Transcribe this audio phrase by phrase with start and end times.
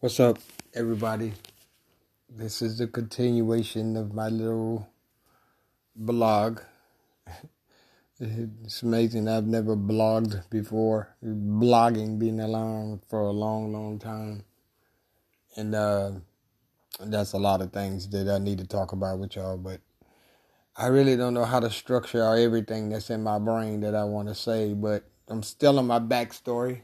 [0.00, 0.38] What's up,
[0.74, 1.32] everybody?
[2.30, 4.88] This is the continuation of my little
[5.96, 6.60] blog.
[8.20, 9.26] It's amazing.
[9.26, 11.16] I've never blogged before.
[11.24, 14.44] Blogging been around for a long, long time,
[15.56, 16.12] and uh,
[17.00, 19.58] that's a lot of things that I need to talk about with y'all.
[19.58, 19.80] But
[20.76, 24.28] I really don't know how to structure everything that's in my brain that I want
[24.28, 24.74] to say.
[24.74, 26.82] But I'm still on my backstory,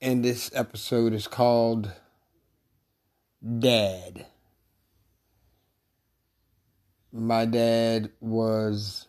[0.00, 1.90] and this episode is called
[3.58, 4.26] dad.
[7.12, 9.08] My dad was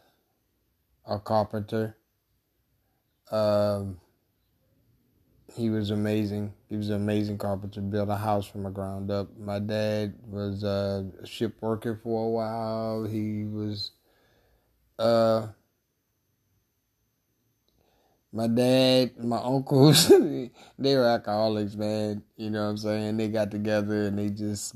[1.05, 1.97] a carpenter.
[3.31, 3.99] Um,
[5.55, 6.53] he was amazing.
[6.69, 7.81] He was an amazing carpenter.
[7.81, 9.27] Built a house from the ground up.
[9.37, 13.03] My dad was uh, a ship worker for a while.
[13.03, 13.91] He was
[14.97, 15.47] uh,
[18.31, 20.07] my dad, my uncles,
[20.79, 22.23] they were alcoholics, man.
[22.37, 23.17] You know what I'm saying?
[23.17, 24.75] They got together and they just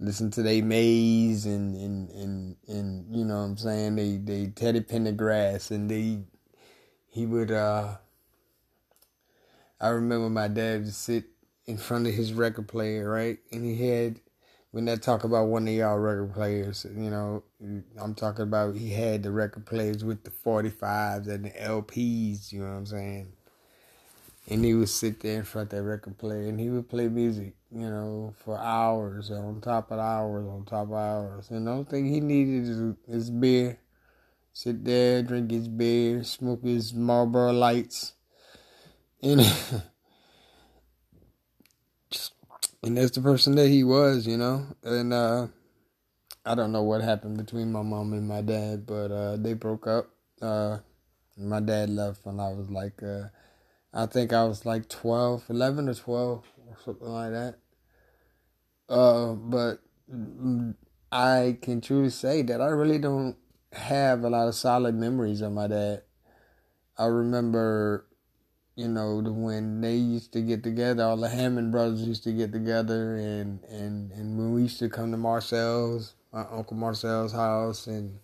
[0.00, 3.96] listened to their maze and, and, and, and, you know what I'm saying?
[3.96, 6.20] They, they Teddy Pendergrass and they,
[7.08, 7.96] he would, uh,
[9.80, 11.24] I remember my dad would sit
[11.66, 13.38] in front of his record player, right?
[13.50, 14.20] And he had
[14.78, 17.42] when they talk about one of y'all record players, you know,
[18.00, 22.60] I'm talking about he had the record players with the 45s and the LPs, you
[22.60, 23.32] know what I'm saying?
[24.46, 27.08] And he would sit there in front of that record player and he would play
[27.08, 31.50] music, you know, for hours, on top of hours, on top of hours.
[31.50, 33.80] And the only thing he needed is his beer.
[34.52, 38.12] Sit there, drink his beer, smoke his Marlboro lights.
[39.24, 39.40] And
[42.88, 44.66] and that's the person that he was, you know.
[44.82, 45.48] And uh,
[46.46, 49.86] I don't know what happened between my mom and my dad, but uh, they broke
[49.86, 50.08] up.
[50.40, 50.78] Uh,
[51.36, 53.24] my dad left when I was like, uh,
[53.92, 57.58] I think I was like 12, 11 or 12 or something like that.
[58.88, 59.80] Uh, but
[61.12, 63.36] I can truly say that I really don't
[63.74, 66.04] have a lot of solid memories of my dad.
[66.96, 68.06] I remember
[68.78, 72.52] you know, when they used to get together, all the Hammond brothers used to get
[72.52, 77.88] together, and and and when we used to come to Marcel's, my uncle Marcel's house,
[77.88, 78.20] and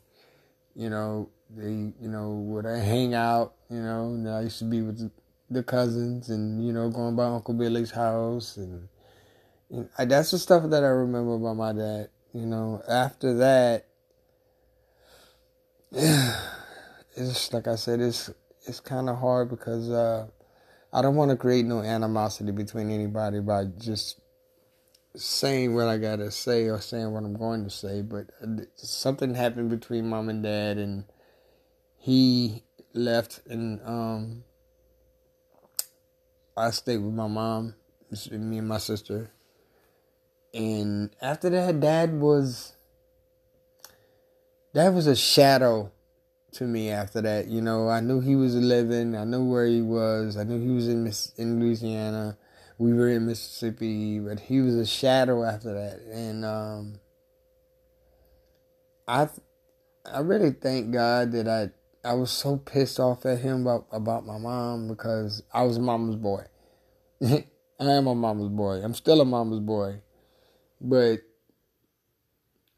[0.76, 4.81] you know, they you know would hang out, you know, and I used to be
[4.81, 5.10] with
[5.50, 8.88] the cousins, and you know, going by Uncle Billy's house, and,
[9.70, 12.10] and I, that's the stuff that I remember about my dad.
[12.32, 13.87] You know, after that,
[15.91, 18.31] it's like I said, it's
[18.69, 19.91] it's kind of hard because.
[19.91, 20.28] uh
[20.94, 24.21] I don't want to create no animosity between anybody by just
[25.16, 28.27] saying what I gotta say or saying what I'm going to say, but
[28.77, 31.05] something happened between mom and dad, and
[31.99, 32.62] he
[32.93, 34.44] left, and um,
[36.56, 37.75] I stayed with my mom,
[38.31, 39.32] me and my sister,
[40.53, 42.76] and after that, dad was
[44.72, 45.91] dad was a shadow
[46.54, 47.48] to me after that.
[47.48, 49.16] You know, I knew he was living.
[49.16, 50.37] I knew where he was.
[50.37, 52.37] I knew he was in Miss, in Louisiana.
[52.78, 56.00] We were in Mississippi, but he was a shadow after that.
[56.12, 57.00] And um,
[59.06, 59.28] I
[60.04, 61.70] I really thank God that I
[62.06, 66.16] I was so pissed off at him about about my mom because I was mama's
[66.16, 66.44] boy.
[67.25, 67.44] I
[67.78, 68.82] am a mama's boy.
[68.82, 70.03] I'm still a mama's boy,
[70.81, 71.20] but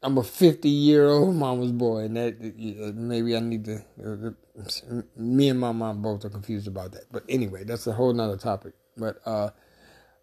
[0.03, 3.83] I'm a 50 year old mama's boy, and that maybe I need to.
[4.03, 7.05] Uh, me and my mom both are confused about that.
[7.11, 8.73] But anyway, that's a whole nother topic.
[8.95, 9.49] But uh,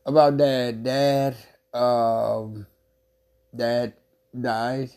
[0.06, 1.36] about dad, dad,
[1.72, 2.66] um,
[3.54, 3.94] dad
[4.40, 4.90] died.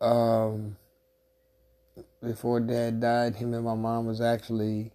[0.00, 0.76] Um,
[2.22, 4.92] before dad died, him and my mom was actually,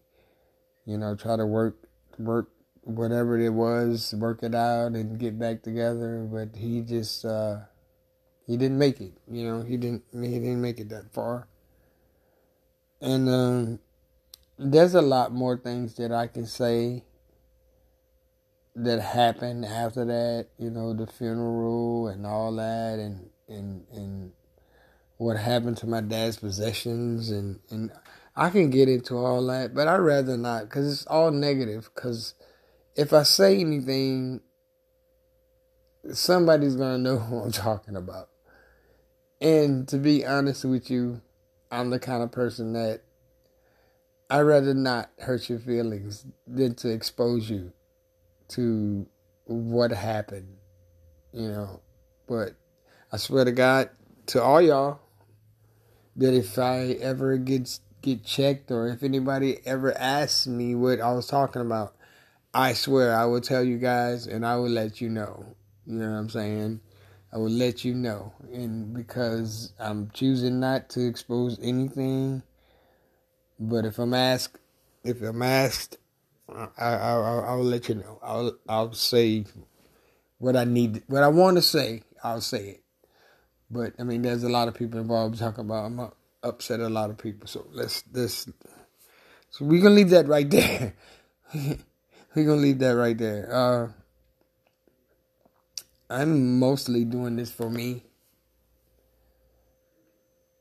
[0.85, 1.75] you know, try to work
[2.17, 2.47] work
[2.83, 6.25] whatever it was, work it out and get back together.
[6.31, 7.25] But he just.
[7.25, 7.59] Uh,
[8.47, 9.11] he didn't make it.
[9.29, 11.47] You know, he didn't he didn't make it that far.
[13.01, 13.79] And um,
[14.57, 17.03] there's a lot more things that I can say
[18.75, 20.47] that happened after that.
[20.57, 24.31] You know, the funeral and all that, and and and
[25.17, 27.91] what happened to my dad's possessions, and and
[28.33, 31.89] I can get into all that, but I'd rather not because it's all negative.
[31.93, 32.33] Because
[32.95, 34.39] if I say anything,
[36.13, 38.29] somebody's gonna know who I'm talking about.
[39.39, 41.21] And to be honest with you,
[41.71, 43.01] I'm the kind of person that
[44.29, 47.71] I'd rather not hurt your feelings than to expose you
[48.49, 49.07] to
[49.45, 50.57] what happened,
[51.31, 51.81] you know.
[52.27, 52.55] But
[53.11, 53.89] I swear to God,
[54.27, 54.99] to all y'all,
[56.15, 61.11] that if I ever get get checked or if anybody ever asks me what I
[61.13, 61.95] was talking about,
[62.53, 65.55] I swear I will tell you guys and I will let you know.
[65.85, 66.81] You know what I'm saying?
[67.37, 68.33] I will let you know.
[68.51, 72.41] And because I'm choosing not to expose anything,
[73.59, 74.57] but if I'm asked,
[75.03, 75.99] if I'm asked,
[76.49, 78.17] I, I, I, will let you know.
[78.23, 79.45] I'll, I'll say
[80.39, 82.01] what I need, what I want to say.
[82.23, 82.83] I'll say it.
[83.69, 85.37] But I mean, there's a lot of people involved.
[85.37, 86.11] Talking about I'm
[86.41, 87.47] upset a lot of people.
[87.47, 88.49] So let's this.
[89.51, 90.95] So we're gonna leave that right there.
[91.53, 91.77] we're
[92.35, 93.53] gonna leave that right there.
[93.53, 93.87] Uh,
[96.09, 98.03] I'm mostly doing this for me.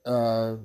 [0.05, 0.57] Uh,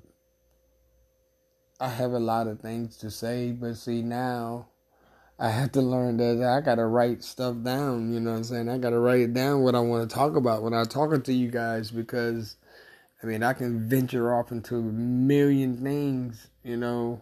[1.79, 4.67] I have a lot of things to say, but see now
[5.39, 8.69] I have to learn that I gotta write stuff down, you know what I'm saying?
[8.69, 11.49] I gotta write it down what I wanna talk about when I'm talking to you
[11.49, 12.57] guys because
[13.23, 17.21] I mean I can venture off into a million things, you know,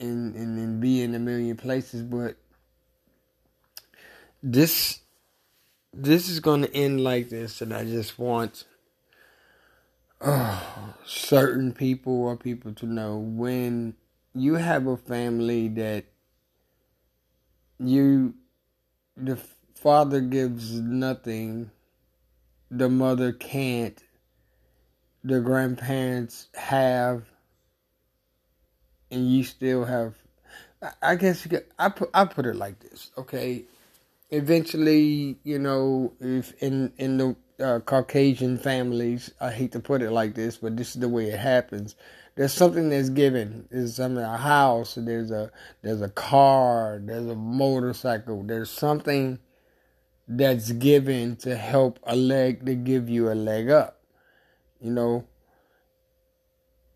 [0.00, 2.36] and and, and be in a million places, but
[4.42, 5.00] this
[5.92, 8.64] this is gonna end like this and I just want
[10.20, 13.94] oh, certain people or people to know when
[14.34, 16.04] you have a family that
[17.78, 18.34] you
[19.16, 19.36] the
[19.74, 21.70] father gives nothing
[22.70, 24.02] the mother can't
[25.24, 27.24] the grandparents have
[29.10, 30.14] and you still have
[31.02, 33.64] i guess you could, i put i put it like this okay
[34.30, 40.10] eventually you know if in in the uh, caucasian families i hate to put it
[40.10, 41.96] like this but this is the way it happens
[42.38, 43.66] there's something that's given.
[43.68, 44.94] There's something a house.
[44.94, 45.50] There's a
[45.82, 47.00] there's a car.
[47.02, 48.44] There's a motorcycle.
[48.44, 49.40] There's something
[50.28, 54.00] that's given to help a leg to give you a leg up.
[54.80, 55.24] You know,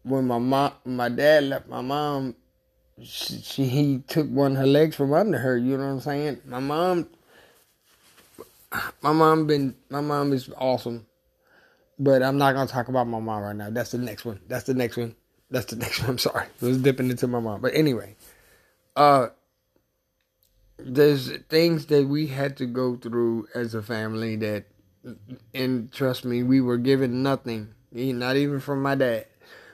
[0.04, 2.36] when my mom, my dad left my mom,
[3.02, 5.58] she, she he took one of her legs from under her.
[5.58, 6.40] You know what I'm saying?
[6.44, 7.08] My mom,
[9.02, 11.06] my mom been my mom is awesome,
[11.98, 13.70] but I'm not gonna talk about my mom right now.
[13.70, 14.40] That's the next one.
[14.48, 15.14] That's the next one.
[15.50, 16.10] That's the next one.
[16.10, 16.46] I'm sorry.
[16.60, 17.60] It was dipping into my mom.
[17.60, 18.16] But anyway,
[18.96, 19.28] uh,
[20.78, 24.64] there's things that we had to go through as a family that,
[25.54, 27.74] and trust me, we were given nothing.
[27.92, 29.26] Not even from my dad.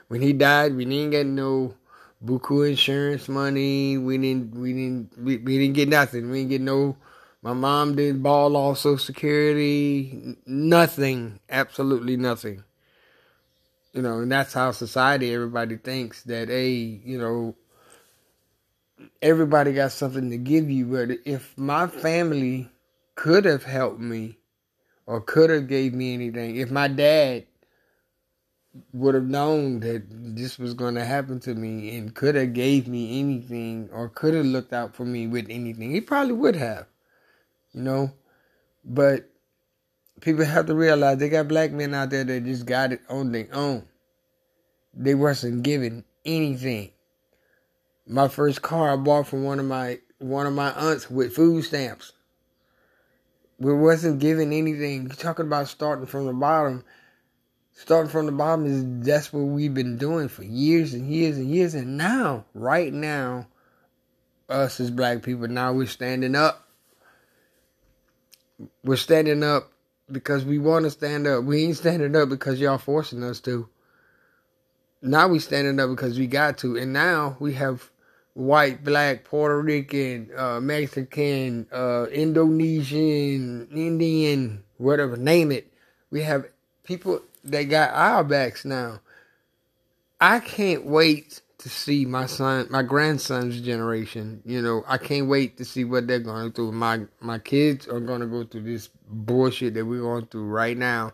[0.09, 1.75] When he died, we didn't get no
[2.23, 3.97] buku insurance money.
[3.97, 4.55] We didn't.
[4.55, 5.17] We didn't.
[5.17, 6.29] We, we didn't get nothing.
[6.29, 6.97] We didn't get no.
[7.41, 10.35] My mom didn't ball off Social Security.
[10.45, 11.39] Nothing.
[11.49, 12.63] Absolutely nothing.
[13.93, 17.55] You know, and that's how society, everybody thinks that, hey, you know,
[19.21, 20.85] everybody got something to give you.
[20.85, 22.69] But if my family
[23.15, 24.37] could have helped me
[25.05, 27.45] or could have gave me anything, if my dad
[28.93, 32.87] would have known that this was going to happen to me and could have gave
[32.87, 36.85] me anything or could have looked out for me with anything, he probably would have,
[37.73, 38.11] you know.
[38.83, 39.29] But
[40.21, 43.31] people have to realize they got black men out there that just got it on
[43.31, 43.85] their own.
[44.93, 46.91] They wasn't given anything.
[48.07, 51.63] My first car I bought from one of my one of my aunts with food
[51.63, 52.13] stamps.
[53.59, 55.03] We wasn't given anything.
[55.03, 56.83] You're talking about starting from the bottom.
[57.73, 61.49] Starting from the bottom is that's what we've been doing for years and years and
[61.49, 61.73] years.
[61.73, 63.47] And now, right now,
[64.49, 66.68] us as black people, now we're standing up.
[68.83, 69.71] We're standing up
[70.11, 71.43] because we want to stand up.
[71.43, 73.69] We ain't standing up because y'all forcing us to.
[75.01, 77.89] Now we standing up because we got to, and now we have
[78.33, 85.71] white, black, Puerto Rican, uh, Mexican, uh, Indonesian, Indian, whatever, name it.
[86.11, 86.45] We have
[86.83, 88.99] people that got our backs now.
[90.19, 94.41] I can't wait to see my son, my grandson's generation.
[94.45, 96.71] You know, I can't wait to see what they're going through.
[96.71, 100.77] My my kids are going to go through this bullshit that we're going through right
[100.77, 101.13] now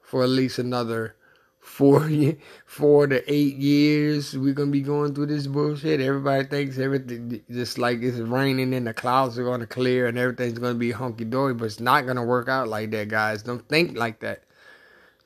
[0.00, 1.16] for at least another
[1.64, 2.08] four
[2.66, 4.36] four to eight years.
[4.36, 6.00] We're gonna be going through this bullshit.
[6.00, 10.58] Everybody thinks everything just like it's raining and the clouds are gonna clear and everything's
[10.58, 13.42] gonna be hunky dory, but it's not gonna work out like that, guys.
[13.42, 14.44] Don't think like that.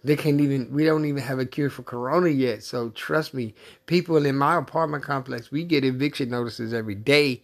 [0.05, 0.73] They can't even.
[0.73, 2.62] We don't even have a cure for Corona yet.
[2.62, 3.55] So trust me,
[3.87, 7.43] people in my apartment complex, we get eviction notices every day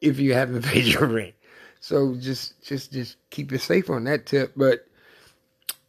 [0.00, 1.34] if you haven't paid your rent.
[1.80, 4.52] So just, just, just keep it safe on that tip.
[4.56, 4.86] But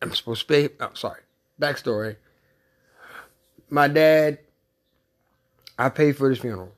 [0.01, 0.66] I'm supposed to pay.
[0.80, 1.22] I'm oh, sorry.
[1.60, 2.18] Backstory.
[3.70, 4.39] My dad.
[5.80, 6.74] I paid for his funeral.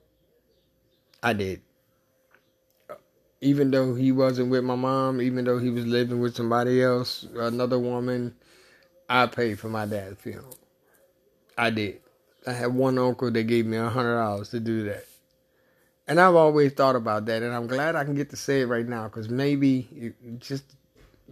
[1.23, 1.61] I did.
[3.41, 7.25] Even though he wasn't with my mom, even though he was living with somebody else,
[7.35, 8.35] another woman,
[9.09, 10.57] I paid for my dad's funeral.
[11.57, 11.99] I did.
[12.47, 15.05] I had one uncle that gave me a hundred dollars to do that.
[16.07, 18.67] And I've always thought about that, and I'm glad I can get to say it
[18.67, 20.63] right now because maybe just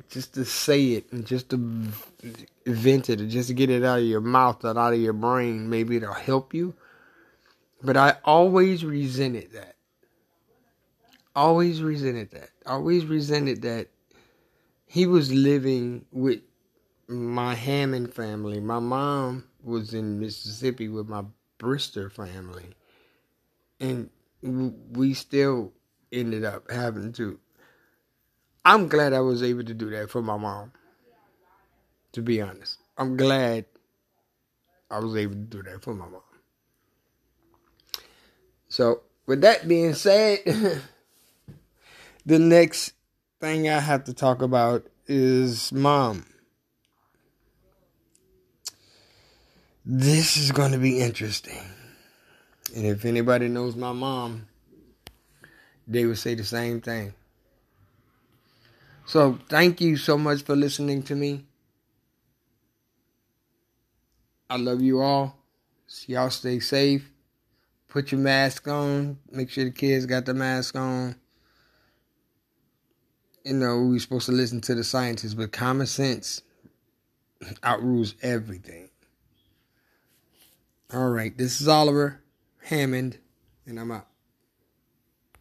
[0.09, 1.57] just to say it and just to
[2.65, 5.13] vent it and just to get it out of your mouth and out of your
[5.13, 6.75] brain, maybe it'll help you.
[7.81, 9.75] But I always resented that.
[11.35, 12.49] Always resented that.
[12.65, 13.87] Always resented that
[14.85, 16.41] he was living with
[17.07, 18.59] my Hammond family.
[18.59, 21.23] My mom was in Mississippi with my
[21.59, 22.69] Brister family.
[23.79, 24.09] And
[24.41, 25.73] we still
[26.11, 27.39] ended up having to
[28.67, 30.73] I'm glad I was able to do that for my mom.
[32.11, 33.63] To be honest, I'm glad
[34.91, 36.21] I was able to do that for my mom.
[38.67, 40.39] So, with that being said,
[42.25, 42.91] the next
[43.39, 46.25] thing I have to talk about is mom.
[49.89, 51.63] This is going to be interesting.
[52.75, 54.45] And if anybody knows my mom,
[55.87, 57.13] they would say the same thing.
[59.05, 61.45] So thank you so much for listening to me.
[64.49, 65.37] I love you all.
[66.05, 67.09] Y'all stay safe.
[67.87, 69.17] Put your mask on.
[69.31, 71.15] Make sure the kids got the mask on.
[73.45, 76.41] You know, we're supposed to listen to the scientists, but common sense
[77.63, 78.89] outrules everything.
[80.93, 82.23] All right, this is Oliver
[82.63, 83.17] Hammond,
[83.65, 84.07] and I'm out.